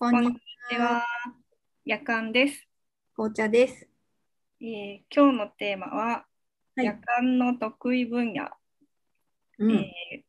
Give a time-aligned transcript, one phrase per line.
[0.00, 0.32] こんに
[0.70, 1.04] ちは。
[1.84, 2.68] 夜間です、
[3.16, 3.88] 紅茶です。
[4.60, 6.24] えー今日のテーマは、
[6.76, 6.84] はい。
[6.84, 8.48] 夜間の得意分野、
[9.58, 10.22] うん、えー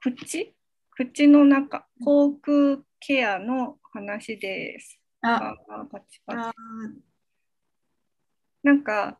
[0.00, 0.54] 口？
[0.92, 4.98] 口の中、口腔ケアの話です。
[5.20, 6.38] あ、あパチパチ。
[6.38, 6.52] あ
[8.62, 9.18] なんか、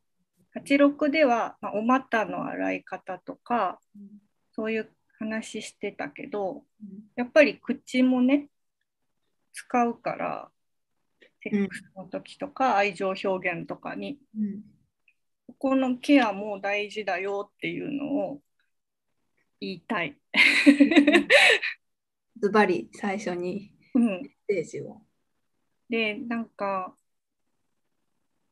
[0.57, 3.79] 86では、まあ、お股の洗い方とか、
[4.53, 6.64] そういう話してたけど、
[7.16, 8.48] やっぱり口もね、
[9.59, 10.51] 使うから、
[11.43, 14.62] セックスの時とか、愛情表現とかに、うん、
[15.49, 18.41] ここのケアも大事だよっていうのを
[19.61, 20.16] 言いたい。
[22.41, 25.02] ズバリ最初にうん、メッセージを。
[25.88, 26.97] で、なんか、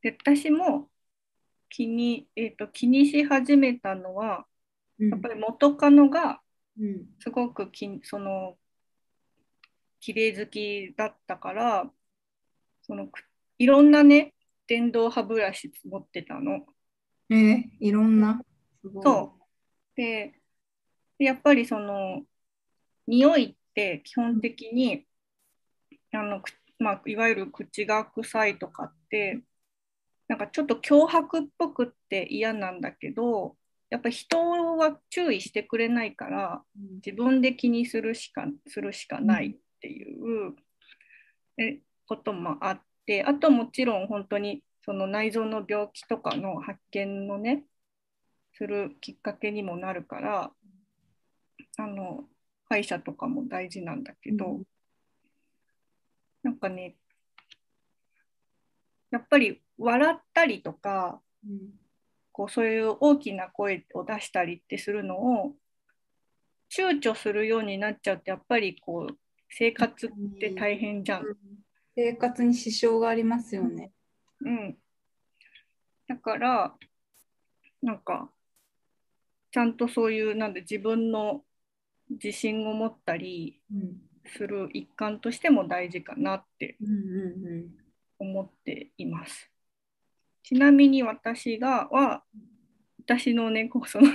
[0.03, 0.91] で私も
[1.69, 4.47] 気に,、えー、と気にし始めたのは、
[4.99, 5.11] うん。
[5.11, 6.43] やっぱり元カノが
[6.79, 8.57] うん、すごくきその
[10.01, 11.91] 綺麗好きだったから、
[12.83, 13.21] そのく
[13.59, 14.35] いろんなね、
[14.67, 16.67] 電動歯ブラシ持ってたの。
[17.31, 18.41] えー、いろんな？
[19.03, 19.43] そう。
[19.97, 20.41] で、
[21.19, 22.23] でやっぱりその、
[23.07, 25.07] 匂いって基本的に、
[26.13, 29.41] あの、くまあ、いわゆる口が臭いとかって、
[30.29, 33.57] なんかちょっと脅迫っぽくって嫌なんだけど、
[33.89, 34.39] やっぱり人
[34.77, 40.57] は注意してくれないから、うん自分で気にするしかするしかないっていう
[41.59, 47.65] えこともあって、あともちろん本当にその内臓の病気とかの発見のね、
[48.55, 50.53] するきっかけにもなるから、
[51.79, 52.25] あの
[52.69, 54.65] 歯医者とかも大事なんだけど、うん。
[56.43, 56.97] なんかね、
[59.11, 61.71] やっぱり笑ったりとか、うん。
[62.33, 65.55] こうそういう大きな声を出したりってするのを
[66.71, 69.17] 躊躇するようになっちゃうとやっぱりこう
[69.49, 71.25] 生活って大変じゃん。
[71.95, 73.93] 生活に支障がありますよね。
[74.41, 74.77] うん、
[76.09, 76.75] だから
[77.83, 78.31] なんか
[79.51, 81.43] ちゃんとそういうなんで自分の
[82.11, 86.77] 自信を持ったりうんする一環としても大事かなって
[88.19, 89.51] 思っています。
[90.43, 92.23] ちなみに私がは
[93.07, 94.09] 私のねこうその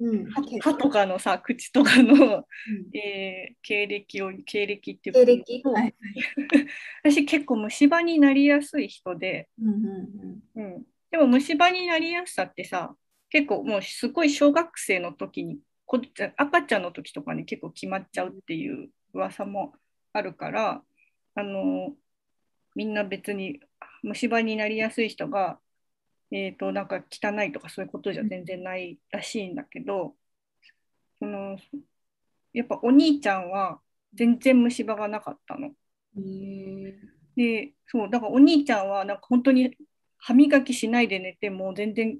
[0.00, 0.16] うん。
[0.20, 0.30] うん。
[0.60, 2.96] 歯とかのさ口とかの、うん。
[2.96, 5.62] えー経歴を経歴っていう経歴？
[5.64, 5.94] はい。
[7.02, 9.68] 私結構虫歯になりやすい人で、うん
[10.56, 12.94] うんうん、でも虫歯になりやすさってさ
[13.30, 16.00] 結構もうすごい小学生の時にこ
[16.36, 19.72] 赤ちゃんの時とかに結構決まっちゃうっていう噂も
[20.12, 20.82] あるから
[21.34, 21.94] あの
[22.74, 23.60] みんな別に
[24.02, 25.58] 虫歯になりやすい人が、
[26.30, 30.14] えー、となんか汚いとかそういうことじゃ全然ないらしいんだけど、
[31.18, 31.58] その
[32.52, 33.80] やっぱお兄ちゃんは
[34.14, 35.70] 全然虫歯がなかったの。
[37.36, 39.76] で、そう、だからお兄ちゃんは、なんか本当に
[40.18, 42.18] 歯磨きしないで寝ても全然、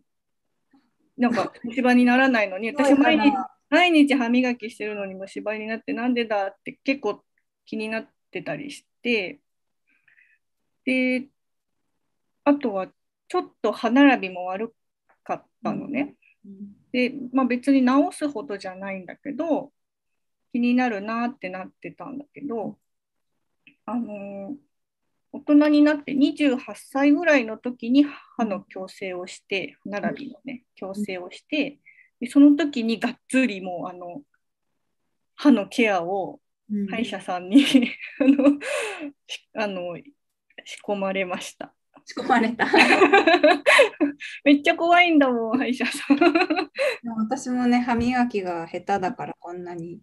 [1.16, 3.32] なんか虫歯にならないのに、 私毎日、
[3.68, 7.24] 毎日歯磨きしてるのに虫歯になってなんでだって結構
[7.66, 9.40] 気になってたりして、
[10.84, 11.28] で、
[12.44, 12.88] あとは
[13.28, 14.74] ちょっと歯並びも悪
[15.24, 16.16] かったのね。
[16.44, 19.72] うんで、まあ、別に直すほどじゃないんだけど
[20.52, 22.78] 気になるなってなってたんだけど、
[23.84, 24.54] あのー
[25.30, 31.78] 大人になって28歳ぐらいの時に歯の矯正をして歯並びのね矯正をして
[32.18, 34.22] でその時にがっつりもうあの
[35.36, 36.40] 歯のケアを
[36.70, 37.62] うん歯医者さんに
[38.20, 38.58] あの
[39.26, 39.96] しあの
[40.64, 41.74] 仕込まれました。
[42.08, 42.66] 仕込まれた。
[44.42, 46.18] めっちゃ怖いんだもん歯医者さん。
[47.18, 50.00] 私もね、歯磨きが下手だからこんなに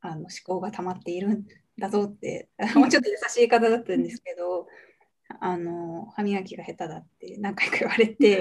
[0.00, 1.44] あの思考が溜まっているん
[1.76, 4.68] だぞって、 もうちょっと優しい方だったんですけど、
[5.40, 8.40] あの歯磨きが下手だって何回か言われて、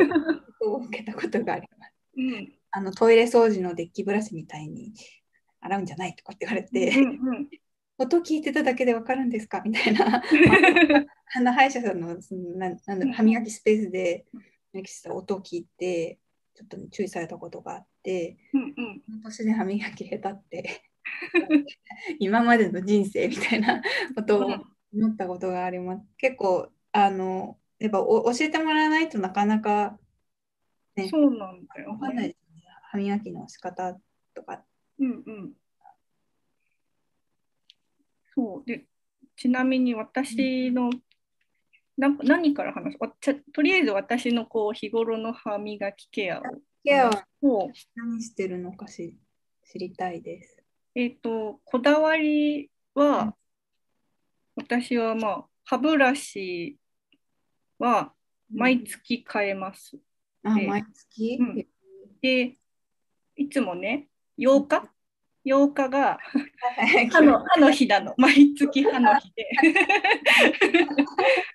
[0.61, 1.93] を受けたことがあります。
[2.15, 4.93] うんあのトイレ掃除のデッキブラシみたいに
[5.61, 7.49] 洗うんじゃないとかって言われて、うんうん
[7.97, 9.61] 音聞いてただけでわかるんですか？
[9.65, 10.23] みたいな。
[11.35, 14.39] あの歯医者さんのそのなんなんだろう歯磨きスペースで歯
[14.73, 16.19] 磨きした音を聞いて、
[16.55, 18.65] ちょっと注意されたことがあって、うんう
[19.17, 20.81] ん年で歯磨き下手って
[22.19, 23.81] 今までの人生みたいな
[24.15, 24.45] ことを
[24.93, 26.05] 思ったことがあります。
[26.17, 29.99] 結構あのやっぱお教えてもらわないとなかなか
[30.95, 32.63] ねそうなんだよわかんないですよね。
[32.91, 33.99] 歯磨きの仕方
[34.33, 34.63] とか。
[34.99, 35.53] うんうん。
[38.37, 38.63] そう。
[38.65, 38.85] で
[39.35, 40.89] ちなみに私の、
[41.97, 42.97] な何から話す？
[42.99, 46.43] わちゃとりあえず私のこう日頃の歯磨きケアを。
[46.83, 49.15] ケアはを何してるのかし
[49.71, 50.63] 知りたいです。
[50.95, 53.35] えっ、とこだわりは、
[54.55, 56.77] 私はまあ、歯ブラシ
[57.77, 58.13] は
[58.51, 59.97] 毎月変えます。
[60.43, 61.67] あ、で毎月、うん。
[62.21, 62.55] で、
[63.35, 64.07] いつもね、
[64.37, 64.89] 8日？
[65.47, 66.19] ?8 日が
[67.11, 68.13] 歯の歯の日なの。
[68.17, 69.49] 毎月歯の日で。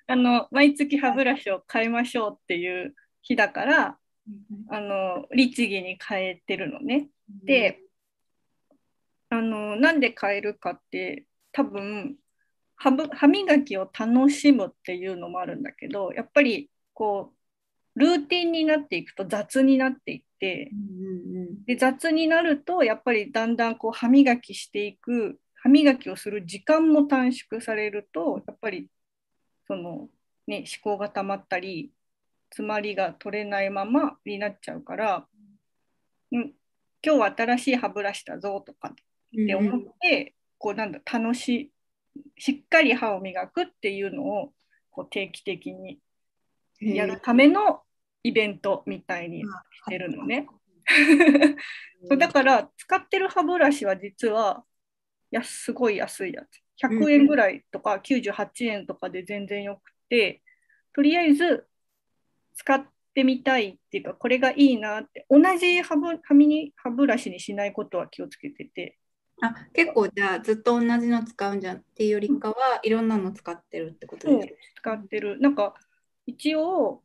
[0.07, 3.99] あの、毎月歯ブラシを変えましょうっていう日だから、
[4.69, 7.09] あの、律儀に変えてるのね。
[7.45, 7.81] で、
[9.29, 12.17] あの、なんで変えるかって、多分、
[12.77, 17.33] 歯ぶ歯磨きを楽しむっていうのもあるんだけど、やっぱり、こ
[17.97, 28.89] う、ルーティンになっていくと雑になっていって、うんうんうんで雑になるとやっぱりだんだんこう歯磨きしていく歯磨きをする時間も短縮されるとやっぱり
[29.69, 30.09] その
[30.49, 31.93] ね思考がたまったり
[32.51, 35.27] 詰まりが取れないままになっちゃうから、
[36.33, 36.53] うん、
[37.05, 38.95] 今日は新しい歯ブラシだぞとかっ
[39.47, 41.71] て思って、こうなんだ楽しい
[42.39, 44.53] しっかり歯を磨くっていうのを
[44.91, 45.99] こう定期的に
[46.81, 47.83] やるための
[48.23, 49.47] イベントみたいにし
[49.89, 50.47] てるのね。
[52.09, 54.65] そうだから使ってる歯ブラシは実は
[55.31, 56.63] やすごい安いやつ。
[56.87, 60.43] 100円ぐらいとか98円とかで全然よくて
[60.95, 61.67] とりあえず
[62.55, 62.85] 使っ
[63.15, 68.99] てみたいっていうかこれがいいなって同じ歯ブ歯ミニ歯ブラシにしないことは気をつけてて。
[69.45, 75.41] あ結構じゃあずっと同じの使うんじゃんっていうよりかはいろんなの使ってるってことです使ってる。
[75.41, 75.75] なんか
[76.27, 77.03] 一応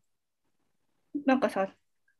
[1.25, 1.67] なんかさ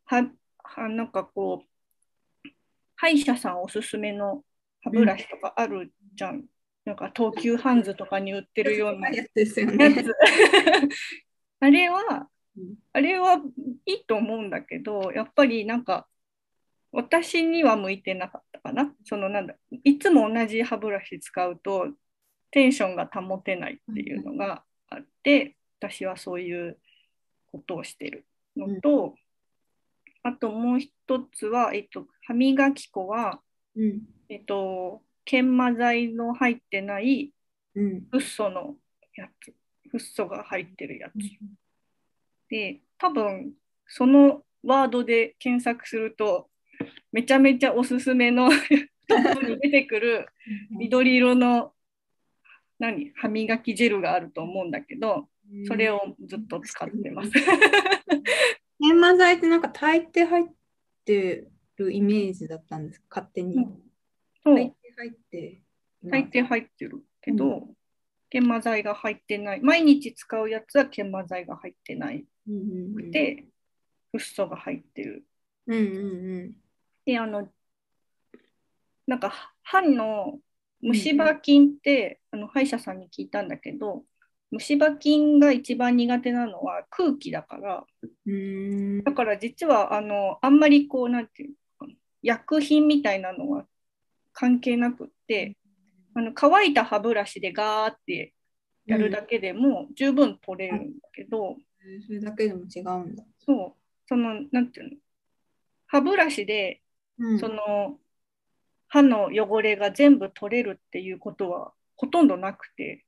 [0.06, 0.32] は
[0.64, 2.50] はなんかこう
[2.96, 4.44] 歯医者さんおすすめの
[4.82, 6.46] 歯ブラシとかあるじゃん、
[6.86, 10.04] なんか東急ハンズとかに売ってるようなやつですよやね。
[10.04, 10.12] つ。
[11.60, 12.76] あれはうん。
[12.94, 13.42] あれは
[13.86, 16.08] いいと思うんだけどやっぱりなんか
[16.92, 18.96] 私には向いてなかったかな。
[19.04, 21.94] そのなんだいつも同じ歯ブラシ使うと
[22.52, 26.80] テンションが保てないっていうのがあって私はそういう
[27.52, 28.26] ことをしてる
[28.58, 29.16] のと、
[30.24, 30.92] あともう一
[31.34, 33.42] つは、えっと、歯磨き粉は、
[33.76, 34.02] うん。
[34.30, 37.34] えっと、研磨剤の入ってない
[37.76, 38.08] うん。
[38.12, 38.76] フッ素の
[39.16, 39.54] やつ。
[39.92, 41.14] フッ素が入ってるやつ。
[42.50, 43.54] で多分
[43.86, 46.50] そのワードで検索すると
[47.12, 48.50] めちゃめちゃおすすめの
[49.08, 50.28] ところに出てくる
[50.72, 51.74] 緑色の
[52.80, 53.12] 何？
[53.16, 55.30] 歯磨きジェルがあると思うんだけど
[55.66, 57.32] それをずっと使ってます。
[58.80, 60.46] 研磨剤ってなんか大抵入っ
[61.06, 61.48] て
[61.78, 63.56] るイメージだったんです勝手に。
[64.44, 64.56] そう。
[64.56, 65.62] 大抵入って
[66.06, 67.68] 大抵入ってるけど、
[68.30, 69.62] 研磨剤が入ってない。
[69.62, 72.26] 毎日使うやつは研磨剤が入ってない。
[72.48, 72.62] うんうん
[73.00, 73.12] うん。
[73.12, 73.46] で
[74.12, 75.26] フッ素が入ってる。
[75.68, 75.80] うんう
[76.46, 76.56] ん
[77.06, 77.48] であの
[79.06, 80.40] なんか歯の
[80.82, 84.04] 虫歯菌って、あの歯医者さんに聞いたんだけど
[84.52, 87.86] 虫歯菌が一番苦手なのは空気だから。
[88.26, 89.04] うん。
[89.04, 93.66] だから実はあのあんまりこうなんていうのかな薬品みたいなのは
[94.34, 95.58] 関係なくって
[96.14, 98.34] あの乾いた歯ブラシでガーって
[98.86, 101.58] やるだけでも十分取れるんだけど、
[102.06, 103.24] それだけでも違うんだ。
[103.46, 103.82] そう。
[104.08, 104.98] そのなんていうの
[105.88, 106.82] 歯ブラシで
[107.20, 107.40] うん。
[107.40, 107.98] その
[108.88, 113.04] 歯の汚れが全部取れるっていうことはほとんどなくて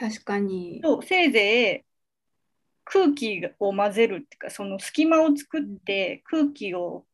[0.00, 0.80] 確かに。
[0.82, 1.84] そうせいぜい
[2.84, 7.04] 空気を混ぜるっていうかその隙間を作って空気を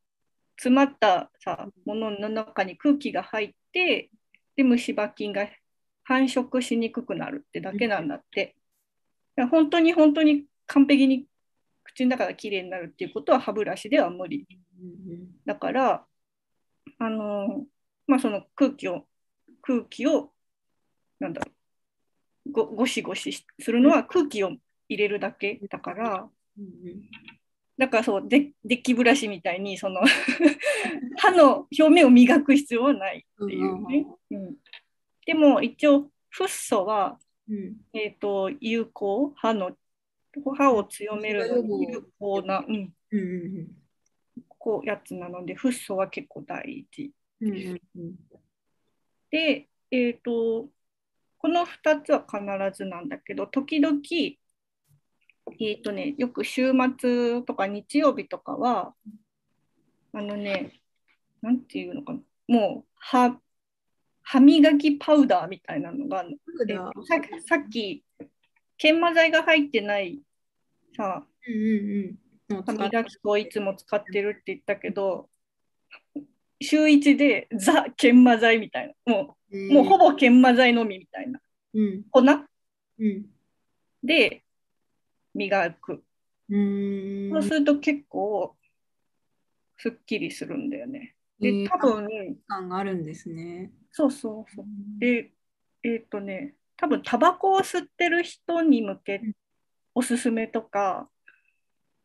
[0.56, 4.08] 詰まったさものの中に空気が入って
[4.54, 5.48] で虫歯菌が
[6.04, 8.54] 繁殖しにくくなるってだけなんだって。
[9.34, 11.26] だから本当に本当に完璧に
[11.82, 14.46] 口の中がきれいになるっていうことは歯ブラシでは無理。
[14.80, 16.04] うんだから、
[16.98, 17.64] あの
[18.06, 19.06] まあ、その空気を、
[19.62, 20.32] 空気を、
[21.20, 21.55] なんだろう、
[22.56, 24.50] ごゴシゴシするのは空気を
[24.88, 27.02] 入れるだけだから、うんうん
[27.78, 30.00] だからそう、デデッキブラシみたいに、その
[31.18, 34.06] 歯の表面を磨く必要はないっていうね。
[34.30, 34.56] うん、
[35.26, 37.18] でも一応、フッ素は、
[37.50, 37.76] うん。
[37.92, 39.76] えっ、と、有効、歯の、
[40.56, 43.76] 歯を強める有効な、うん、うんうん
[44.58, 47.12] こうやつなので、フッ素は結構大事。
[47.42, 48.16] うんうんうん。
[49.30, 50.70] で、えっ、と、
[51.46, 52.42] この2つは必
[52.76, 54.00] ずなんだけど、時々、
[55.60, 58.96] えっ、とね、よく週末とか日曜日とかは、
[60.12, 60.72] あのね、
[61.42, 63.38] なんていうのかな、もう歯、
[64.24, 67.14] 歯磨きパウダーみたいなのがえっとさ
[67.46, 68.02] さっき、
[68.76, 70.20] 研磨剤が入ってない
[70.96, 72.62] さ、うんうんうん。
[72.64, 75.30] 歯磨き粉をいつも使ってるって言ったけど、
[76.60, 81.40] 週1でザ・研磨剤みたいな、もうもうほぼ研磨剤のみみたいな。
[81.74, 82.20] うん粉？
[82.20, 83.26] うん。
[84.02, 84.42] で
[85.34, 86.02] 磨く。
[86.48, 87.30] うーん。
[87.32, 88.56] そうすると結構
[89.76, 91.14] すっきりするんだよね。
[91.38, 92.08] で、えー多分、
[92.46, 93.70] 感があるんですね。
[93.92, 94.66] そうそうそう。
[94.98, 95.32] で、
[95.82, 99.32] えっ、とね、多分タバコを吸ってる人に向けうん
[99.98, 101.08] おすすめとか、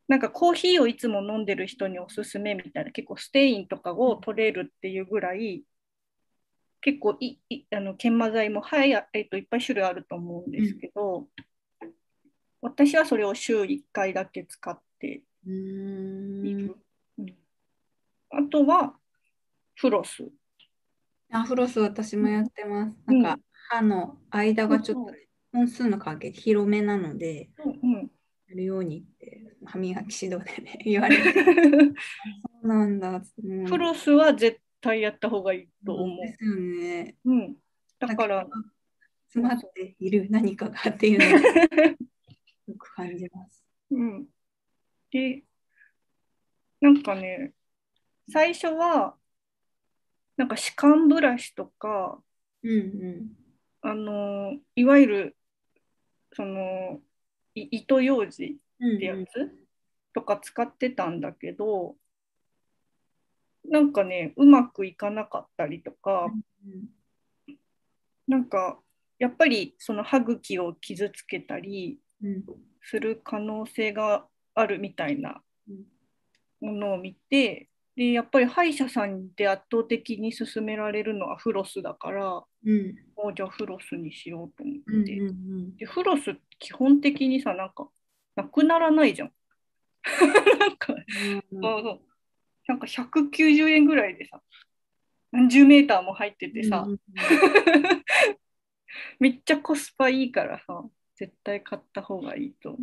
[0.07, 5.63] なんかコーヒーをいつも飲んでる人におすすめみたいな、結構ステインとかを取れるっていうぐらい、
[6.81, 11.27] 結構いいあの研磨剤も、はいえっといっぱい種類あると思うんですけど、
[12.61, 15.23] 私はそれを週1回だけ使っている。
[15.47, 16.75] うん
[18.33, 18.95] あとは
[19.75, 20.27] フロス。
[21.31, 22.97] あ、フロス私もやってます。
[23.07, 28.11] うんなんか歯の間がちょっとね本数の関係で広めなので、うん
[28.49, 31.39] やるようにって歯磨き指導でね、言われて、 そ
[32.63, 33.21] うなんだ。
[33.43, 36.25] うんフロスは絶対やった方がいいと思う。
[36.25, 37.15] ですよね。
[37.23, 37.55] うん、
[37.99, 38.47] だから、
[39.27, 41.29] 詰まっている何かがっていうのを
[42.67, 43.63] よく感じます。
[43.91, 44.27] うん。
[45.11, 45.43] で、
[46.81, 47.53] なんかね、
[48.29, 49.17] 最初は、
[50.35, 52.21] なんか歯間ブラシとか、
[52.63, 53.29] うんう
[53.81, 55.37] あの、いわゆる、
[56.33, 57.01] その、
[57.55, 58.85] い糸ようじん。
[58.85, 59.57] うんってやつ
[60.13, 61.95] とか使ってたんだけど、
[63.65, 66.27] なんかね、うまくいかなかったりとか、
[68.27, 68.79] なんか、
[69.19, 72.43] やっぱりその歯茎を傷つけたりうん。
[72.83, 74.25] する可能性が
[74.55, 75.85] あるみたいなうん。
[76.61, 82.95] ものを見て、で、やっぱり歯医者さんで圧倒的に勧められるのはフロスだから、うん。
[83.15, 85.17] もうじゃあフロスにしようと思うんって。
[85.19, 85.77] うん。
[85.77, 87.89] で、フロス基本的にさ、なんか、
[88.35, 89.31] なくならないじゃん。
[90.59, 91.61] なんか、うん。
[91.61, 92.10] そうそう
[92.67, 94.41] なんか190円ぐらいでさ、
[95.31, 96.99] 何十メーターも入っててさ、うん
[99.19, 100.83] めっちゃコスパいいからさ、
[101.15, 102.77] 絶対買った方がいいと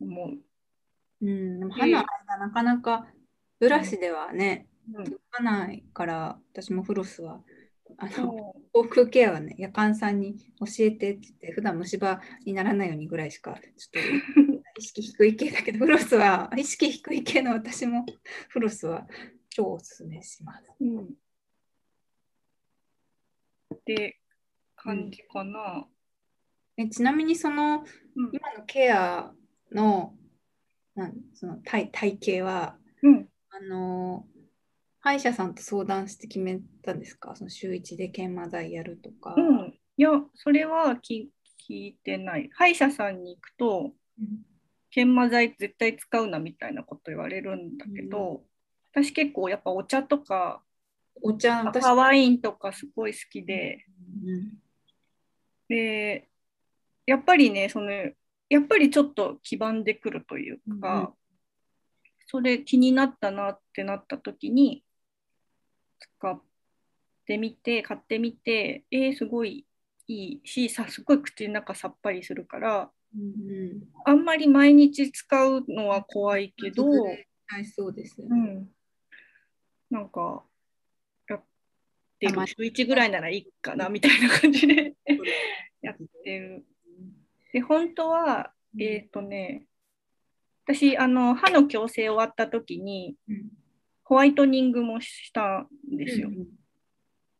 [0.00, 0.38] 思う。
[1.20, 3.08] うん、でも歯の間なかなか
[3.58, 5.04] ブラシではね、うん。
[5.04, 7.40] 届かないから、私もフロスは、
[7.96, 14.47] あの、そ口腔ケアはね、夜間さんに教えてって言って、普段虫歯にならないようにぐらいしか、ちょっと
[14.78, 18.06] 意識低い系だけど、フロスは、意識低い系の私も、
[18.48, 19.06] フロスは
[19.50, 20.72] 超おすすめします。
[20.80, 21.04] ううん。
[23.74, 24.20] って
[24.76, 25.86] 感じかな。
[26.76, 28.30] えちなみに、その、うん。
[28.32, 29.32] 今のケア
[29.72, 30.14] の、
[30.94, 33.28] なんその体体型は、うん。
[33.50, 34.26] あの
[35.00, 37.34] 歯医者さんと相談して決めたんですか？
[37.34, 39.34] その週1で研磨剤やるとか。
[39.36, 41.28] うん、いや、それは聞
[41.68, 42.50] 聞いてない。
[42.52, 44.42] 歯医者さんに行くと、うん
[44.90, 48.42] 研磨剤絶対使うなみたいなこと言われるんだけど、
[48.92, 50.62] 私結構やっぱお茶とか
[51.22, 53.84] お茶、私、赤ワインとかすごい好きで、
[54.24, 54.52] うん
[55.68, 56.26] で、
[57.04, 58.12] やっぱりね、その、や
[58.58, 61.08] っぱりちょっと黄ばんでくるというか、うんうん。
[62.26, 64.82] それ気になったなってなった時に、
[65.98, 66.40] 使っ
[67.26, 69.66] てみて、買ってみて、えー、すごい
[70.06, 72.88] いいし、さ、すごい口の中さっぱりするから、うんうん
[74.04, 78.36] あんまり毎日使うのは怖いけど、はい、そうですよね。
[79.90, 80.44] うん、なんか、
[81.28, 81.42] やっ
[82.18, 84.94] てる、週1ぐらいならいいかなみたいな感じで
[85.82, 86.64] やってる。
[87.52, 88.82] で、本当は、うん。
[88.82, 89.66] えっ、とね、
[90.64, 93.48] 私、あの、歯の矯正終わった時に、うん。
[94.04, 96.28] ホワイトニングもしたんですよ。
[96.28, 96.46] うん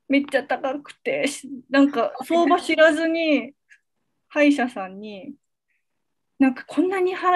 [0.09, 3.53] めっちゃ高くて、しなんか相場知らずに
[4.29, 5.35] 歯医者さんに、
[6.39, 7.33] なんかこんなに歯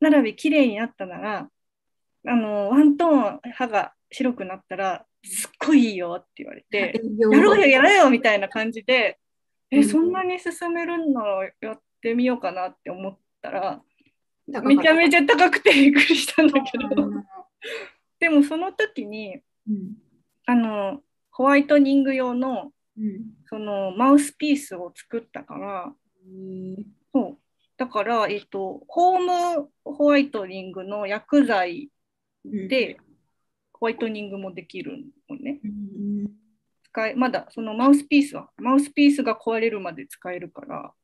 [0.00, 1.48] 並び綺麗になったなら、
[2.26, 8.10] あの、ワントーン歯が白くなったら、すっごいいいよって言われて、やろうよ、やろうよ。
[8.10, 9.18] みたいな感じで、
[9.70, 9.84] え、うん。
[9.84, 13.82] そんなに進めるんならやってみようかなって思ったら、
[14.46, 17.24] めちゃめちゃ高くてびっくりしたんだけど、うん。
[18.18, 19.94] でもその時に、うん。
[20.46, 23.34] あの、ホワイトニング用のうん。
[23.46, 25.92] そのマウスピースを作ったから、
[27.12, 27.38] そう。
[27.84, 31.90] だから、えっと、ホームホワイトニングの薬剤
[32.42, 32.96] で
[33.74, 35.60] ホワイトニングもできるのね。
[35.62, 36.24] うん
[36.84, 40.94] 使え、まだそのマウスピースは、マウスピースが壊れるまで使えるから、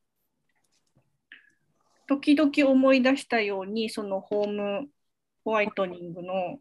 [2.06, 4.88] 時々思い出したように、そのホーム
[5.44, 6.60] ホワイトニングの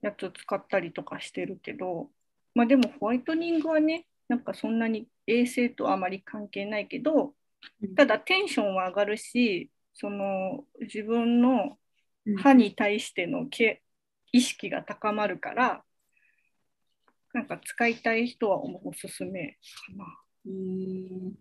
[0.00, 2.08] やつ使ったりとかしてるけど、
[2.54, 7.34] まあでもホワイトニングはね、なんかそんなに衛生とはあまり関係ないけど、
[7.96, 11.78] ただテンションは上がるし、その自分の
[12.26, 12.36] うん。
[12.38, 13.82] 歯に対してのけ
[14.32, 15.84] 意識が高まるから、
[17.32, 19.58] なんか使いたい人はおおすすめか
[19.96, 20.04] な。
[20.46, 21.32] へー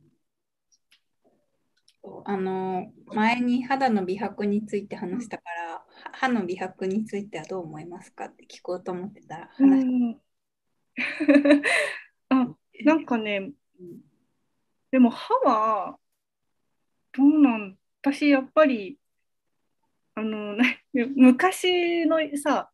[2.25, 10.21] あの前に肌の美白について話したから、歯の美白についてはどう思いますかって聞こうと思ってたらう話、 ん
[12.29, 13.51] あなんかね、
[14.91, 15.97] でも歯は、
[17.17, 18.99] どうなん、私やっぱり、
[20.15, 22.71] あの、な 昔のさ、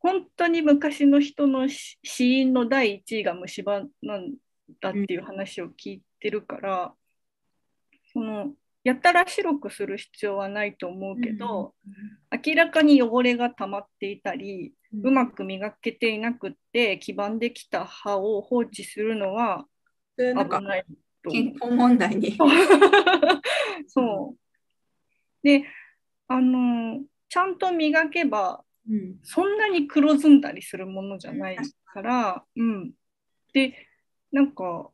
[0.00, 4.34] 本当に昔の人のし死因の第一位が虫歯なん
[4.80, 6.94] だっていう話を聞いてるから、
[8.12, 11.74] その、やたら白くする必要はないと思うけど、
[12.46, 14.72] 明らかに汚れが溜まっていたり、
[15.02, 19.66] うまく磨けていなくって黄ばんできた歯を放置するのは
[20.16, 20.84] 危ない
[21.30, 22.28] 健康問題に。
[22.28, 22.32] う。
[23.88, 24.38] そう。
[25.42, 25.64] で、
[26.28, 32.92] あの、ちゃんと磨けば、うんそんなに黒ずんだりするものじゃないから、うん。
[33.52, 33.86] で、
[34.32, 34.90] なんか、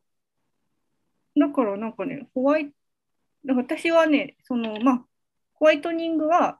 [1.37, 5.05] だからなんかね、ホワイト、私はね、その、まあ、
[5.53, 6.59] ホワイトニングは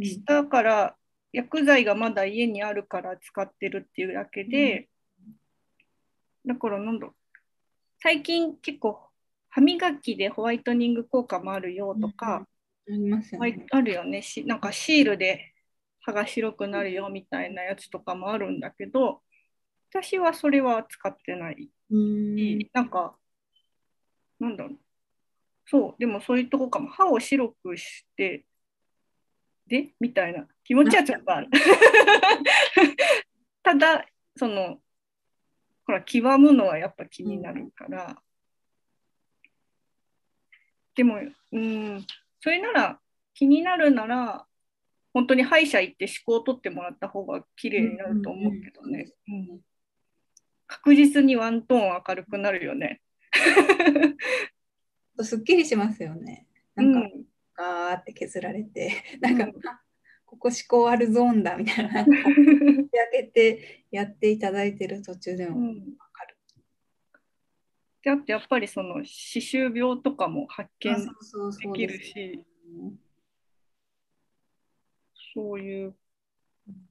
[0.00, 0.96] したから
[1.32, 4.88] 薬剤がまだ家にあるから使ってるっていうだけで、
[6.46, 7.23] だからなんだろう
[8.04, 9.00] 最近結構
[9.48, 12.46] 歯磨きでホワイトニング効果もあるよとか、
[12.86, 13.64] ありますよはいね。
[13.70, 14.20] あるよね。
[14.20, 15.54] しなんかシールで
[16.02, 19.22] 歯が白くなるよみたいなやつとかもあるんだけど
[19.88, 21.70] 私はそれは使ってない。
[21.90, 22.36] うん。
[22.36, 23.16] し、なんか
[24.38, 24.78] なんだろう。
[25.64, 26.90] そうでもそういうとこかも。
[26.90, 28.44] 歯を白くして
[29.66, 30.46] でみたいな。
[30.62, 31.48] 気持ちはちょっとある。
[33.64, 34.04] ただ
[34.36, 34.83] その
[35.86, 38.16] ほら極むのはやっぱ気になるから、
[40.94, 41.18] でも
[41.52, 42.06] うん
[42.40, 43.00] それなら
[43.34, 44.46] 気になるなら
[45.12, 49.60] 本当に歯医者行って歯垢を取ってもらった方が綺麗になると思うけどね、うん
[50.66, 53.00] 確実にワントーン明るくなるよね。
[55.22, 56.46] すっきりしますよね。
[56.76, 57.24] うなんか、ん。
[57.54, 59.50] ガーって削られて、なんか、うん。
[59.68, 59.83] あ
[60.34, 62.06] ここ思考あるゾーンだみたいな、開
[63.12, 65.74] けてやっていただいてる途中でもうんわ
[66.12, 66.36] かる。
[68.02, 72.44] であとやっぱりその歯周病とかも発見できるし
[75.34, 75.94] そういう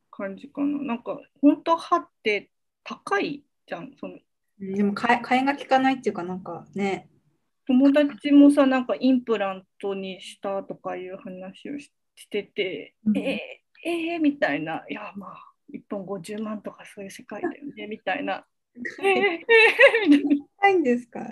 [0.10, 0.82] 感じかな。
[0.84, 2.49] なんか本当歯って
[2.84, 3.93] 高いじゃん。
[3.99, 4.13] その
[4.62, 7.10] うんでも替え、が効かないっていうか、なんかね、
[7.65, 18.45] 友達もさなんかインプラントにしたとかいう話をししてて、うんえー、えー、みたいないやまあ1本50万とかそういう世界だよね みたいな。
[18.76, 21.28] えー、えー、みたいな高いんですか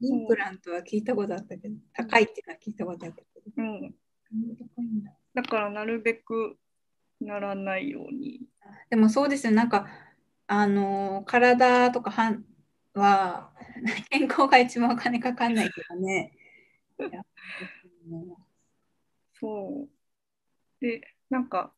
[0.00, 3.52] インプラントは聞いたことあったけど、高いっていうのは聞いたことあったけど。
[3.56, 3.94] うん、
[4.56, 6.56] 高いんだだからなるべく
[7.20, 8.42] ならないように。
[8.90, 9.88] でもそうですよ、なんか、
[10.46, 12.36] あのー体とか歯
[12.94, 13.52] は、
[14.10, 16.32] 健康が一番お金かかんないけどね。
[19.40, 20.84] そう。
[20.84, 21.72] で、なんか、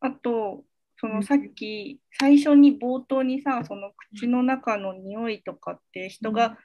[0.00, 0.64] あと、
[0.98, 1.22] そうのん。
[1.22, 6.58] さっき、最初に冒頭にさ、その口の中の匂いとかって人が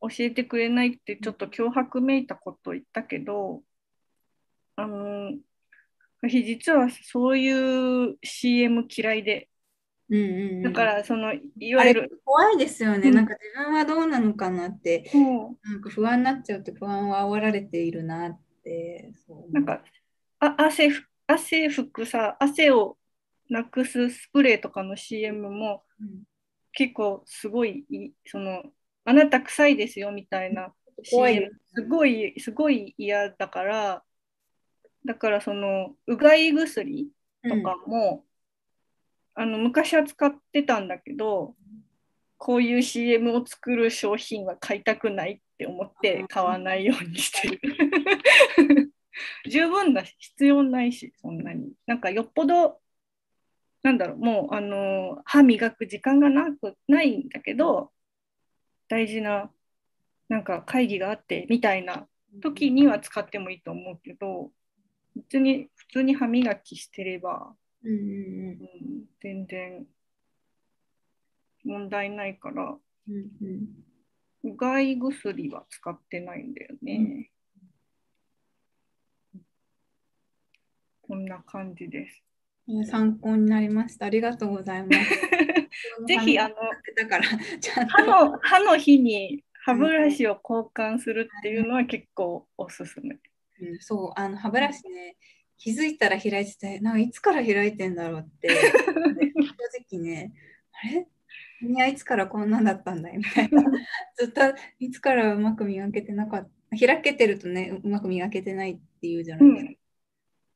[0.00, 3.62] 教えてくれないってちょっと脅迫めいたこと言ったけど、
[4.76, 5.32] あの、
[6.20, 9.48] 私実はそういう CM 嫌いで、
[10.08, 13.14] うんうんうん、だからその、いわゆる、怖いですよね、うん。
[13.14, 15.68] なんか自分はどうなのかなって、そう。
[15.68, 19.12] なんか不安になっちゃうって不安は煽られているなって、
[19.50, 19.82] なんか
[20.38, 22.96] あ汗ふ汗拭くさ汗を
[23.48, 26.22] なくすスプレーとかの CM もうん。
[26.72, 28.62] 結構すごいいその
[29.04, 30.72] あなた臭いですよみたいな
[31.02, 34.02] CM すごいすごい嫌だから
[35.04, 37.10] だからそのうがい薬
[37.42, 38.24] とかも、
[39.34, 41.56] あの昔は使ってたんだけど
[42.38, 47.60] こういう CM を作る商品は買いたくないって思って買わないようにしてる。
[49.48, 51.72] 十分だし必要ないしそんなに。
[51.86, 52.80] なんかよっぽど
[53.82, 57.92] なんだろうもうあの歯磨く時間がなくないんだけど
[58.88, 59.50] 大事な
[60.28, 62.08] なんか会議があってみたいな
[62.40, 64.50] 時には使ってもいいと思うけど
[65.14, 68.00] 別に普通に歯磨きしてれば、うんうんう
[68.54, 69.86] ん、全然
[71.64, 72.76] 問題ないから
[73.08, 73.91] うんうん
[74.44, 77.30] うがい薬は使ってないんだよね。
[81.02, 82.22] こんな感じです。
[82.68, 84.06] うん参考になりました。
[84.06, 85.10] ありがとうございます。
[86.06, 86.54] ぜひあの
[86.96, 87.24] だから
[87.60, 93.16] ちゃんと歯の歯の日に歯ブラシを交換するっていうのは結構おすすめ。
[93.60, 95.16] うん、そう、あの歯ブラシね、
[95.56, 98.58] 気づいたら開いてて、なんかいつから開いてんだろうって、 正
[99.96, 100.32] 直ね、
[100.72, 101.06] あれ？
[101.62, 103.62] 君はいつからこんなんだったんだよみたいな。
[104.16, 104.40] ずっと
[104.78, 106.76] いつからうまく磨けてなかった？
[106.76, 109.70] 開けてるとね、うまく磨けてないっていうじゃないですか。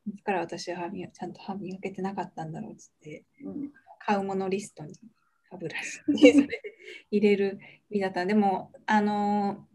[0.09, 4.95] いつから私はちゃんと歯磨けてなかったんだろうっつって、うん買うものリストに
[5.51, 6.61] 歯ブラシでそれで
[7.11, 7.59] 入れる
[7.91, 8.25] 日だった。
[8.25, 9.67] でも、あの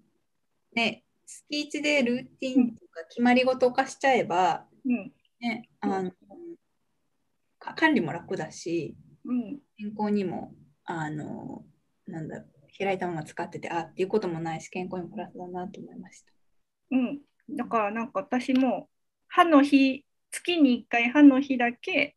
[0.74, 6.12] ーね、月1でルーティンとか決まり事を化しちゃえば、うんね、あの
[7.60, 11.66] か管理も楽だし、うん健康にも、あの、
[12.08, 16.32] なんだろう、開いたまま使ってて、あっていうこともないし、健康にもプラスだなと思いました。
[16.92, 18.90] うん、だからなんか私も
[19.28, 22.16] 歯の日月に1回歯の日だけ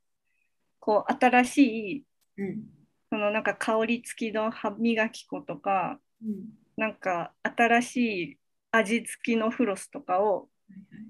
[0.81, 2.05] こう新しい
[2.37, 2.64] うん。
[3.11, 6.44] そのなんか香り付きの歯磨き粉とかうん。
[6.77, 8.38] なんか新しい
[8.72, 10.48] 味付きのフロスとかを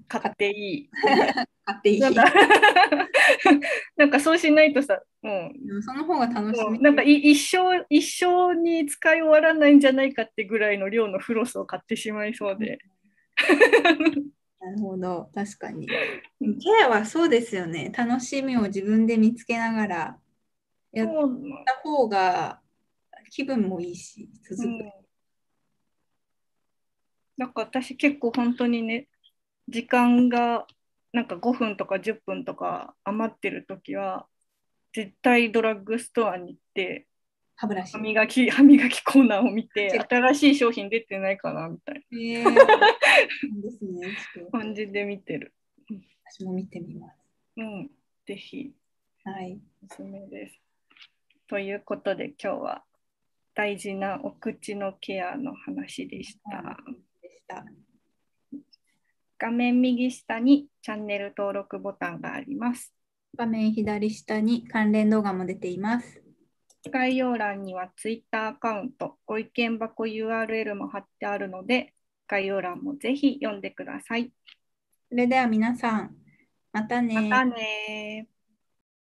[0.07, 0.89] 買っていい。
[1.65, 1.99] 買っていい。
[3.97, 6.79] なんかそうしないとさ、もでもその方が楽う、しみ。
[6.79, 12.79] なんかい一生一生に使い終わらないんじゃないかってぐらいの量のフロスを買ってしまいそうで。
[14.59, 15.87] なるほど、確かに。
[15.87, 15.95] ケ
[16.83, 17.91] アはそうですよね。
[17.95, 20.19] 楽しみを自分で見つけながら
[20.91, 21.07] やっ
[21.65, 22.61] た方が
[23.31, 24.67] 気分もいいし、続く。
[24.67, 24.91] うん
[27.37, 29.09] なんか私結構本当にね
[29.67, 30.65] 時間が
[31.13, 34.27] なんか5分とか10分とか余ってる時は
[34.93, 37.07] 絶対ドラッグストアに行って
[37.55, 37.99] 歯ブラシ歯。
[37.99, 44.17] 磨き歯磨きコーナーを見て新しい商品出てないかなみたいえー、ね。
[44.51, 45.53] 感じで見てる。
[46.25, 47.15] 私も見てみます。
[47.57, 47.89] うん、
[48.25, 48.71] ぜひ
[49.23, 49.57] はい。
[49.83, 50.59] おすすめです。
[51.47, 52.83] ということで今日は
[53.53, 56.77] 大事なお口のケアの話でした。
[57.21, 57.63] でした。
[59.37, 62.93] 画面右下にチャンネル登録ボタンがあります。
[63.37, 66.23] 画面左下に関連動画も出ています。
[66.89, 71.93] 概要欄には Twitter アカウント、ご意見箱 URL も貼ってあるので、
[72.27, 74.31] 概要欄もぜひ読んでください。
[75.09, 76.15] それでは皆さん、
[76.71, 78.27] またねまたね